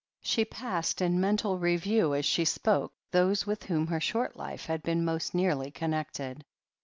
[0.31, 4.81] ."She passed in mental review as she spoke those with whom her short life had
[4.81, 6.43] been most nearly connected.